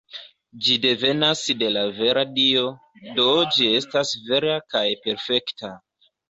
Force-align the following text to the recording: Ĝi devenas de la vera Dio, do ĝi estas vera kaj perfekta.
Ĝi 0.67 0.75
devenas 0.85 1.43
de 1.59 1.67
la 1.73 1.83
vera 1.97 2.23
Dio, 2.37 2.63
do 3.19 3.27
ĝi 3.57 3.69
estas 3.81 4.15
vera 4.31 4.57
kaj 4.75 4.83
perfekta. 5.05 5.73